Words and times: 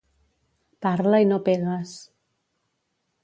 Parla 0.85 1.19
i 1.25 1.27
no 1.33 1.37
pegues. 1.49 1.93